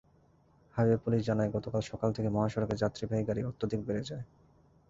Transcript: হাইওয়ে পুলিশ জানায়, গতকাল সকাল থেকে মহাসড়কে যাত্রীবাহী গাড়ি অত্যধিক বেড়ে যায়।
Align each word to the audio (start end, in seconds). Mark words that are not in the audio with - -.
হাইওয়ে 0.75 0.97
পুলিশ 0.97 1.21
জানায়, 1.25 1.53
গতকাল 1.55 1.81
সকাল 1.91 2.09
থেকে 2.13 2.29
মহাসড়কে 2.29 2.75
যাত্রীবাহী 2.81 3.23
গাড়ি 3.25 3.41
অত্যধিক 3.43 3.81
বেড়ে 3.87 4.03
যায়। 4.09 4.23